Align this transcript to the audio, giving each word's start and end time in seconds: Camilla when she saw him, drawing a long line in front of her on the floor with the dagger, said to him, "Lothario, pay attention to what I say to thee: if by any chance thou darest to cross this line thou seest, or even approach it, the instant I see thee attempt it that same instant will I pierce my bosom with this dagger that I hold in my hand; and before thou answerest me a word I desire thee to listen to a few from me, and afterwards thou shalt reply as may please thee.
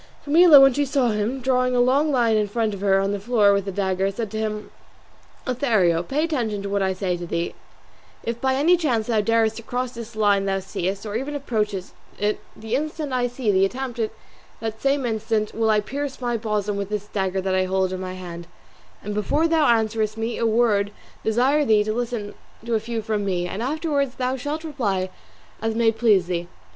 Camilla 0.23 0.59
when 0.59 0.73
she 0.73 0.83
saw 0.83 1.09
him, 1.09 1.41
drawing 1.41 1.75
a 1.75 1.79
long 1.79 2.09
line 2.11 2.35
in 2.35 2.47
front 2.47 2.73
of 2.73 2.81
her 2.81 2.99
on 2.99 3.11
the 3.11 3.19
floor 3.19 3.53
with 3.53 3.65
the 3.65 3.71
dagger, 3.71 4.09
said 4.09 4.31
to 4.31 4.39
him, 4.39 4.71
"Lothario, 5.45 6.01
pay 6.01 6.23
attention 6.23 6.63
to 6.63 6.69
what 6.69 6.81
I 6.81 6.91
say 6.93 7.15
to 7.17 7.27
thee: 7.27 7.53
if 8.23 8.41
by 8.41 8.55
any 8.55 8.77
chance 8.77 9.05
thou 9.05 9.21
darest 9.21 9.57
to 9.57 9.61
cross 9.61 9.91
this 9.91 10.15
line 10.15 10.45
thou 10.45 10.57
seest, 10.57 11.05
or 11.05 11.15
even 11.15 11.35
approach 11.35 11.75
it, 11.75 12.39
the 12.57 12.73
instant 12.75 13.13
I 13.13 13.27
see 13.27 13.51
thee 13.51 13.63
attempt 13.63 13.99
it 13.99 14.11
that 14.59 14.81
same 14.81 15.05
instant 15.05 15.53
will 15.53 15.69
I 15.69 15.81
pierce 15.81 16.19
my 16.19 16.35
bosom 16.35 16.77
with 16.77 16.89
this 16.89 17.05
dagger 17.05 17.39
that 17.39 17.53
I 17.53 17.65
hold 17.65 17.93
in 17.93 17.99
my 18.01 18.13
hand; 18.13 18.47
and 19.03 19.13
before 19.13 19.47
thou 19.47 19.67
answerest 19.67 20.17
me 20.17 20.39
a 20.39 20.47
word 20.47 20.89
I 20.89 20.91
desire 21.25 21.63
thee 21.63 21.83
to 21.83 21.93
listen 21.93 22.33
to 22.65 22.73
a 22.73 22.79
few 22.79 23.03
from 23.03 23.23
me, 23.23 23.47
and 23.47 23.61
afterwards 23.61 24.15
thou 24.15 24.35
shalt 24.35 24.63
reply 24.63 25.11
as 25.61 25.75
may 25.75 25.91
please 25.91 26.25
thee. 26.25 26.47